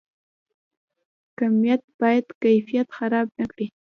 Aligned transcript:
کمیت 1.37 1.81
باید 1.99 2.25
کیفیت 2.43 2.87
خراب 2.97 3.27
نکړي 3.39 3.67